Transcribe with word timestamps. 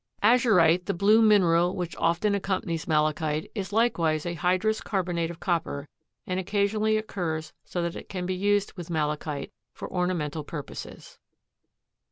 Azurite, 0.23 0.85
the 0.85 0.95
blue 0.95 1.21
mineral 1.21 1.75
which 1.75 1.95
often 1.97 2.33
accompanies 2.33 2.87
malachite 2.87 3.51
is 3.53 3.71
likewise 3.71 4.25
a 4.25 4.33
hydrous 4.33 4.81
carbonate 4.81 5.29
of 5.29 5.39
copper 5.39 5.87
and 6.25 6.39
occasionally 6.39 6.97
occurs 6.97 7.53
so 7.65 7.83
that 7.83 7.95
it 7.95 8.09
can 8.09 8.25
be 8.25 8.33
used 8.33 8.73
with 8.73 8.89
malachite 8.89 9.51
for 9.75 9.87
ornamental 9.93 10.43
purposes. 10.43 11.19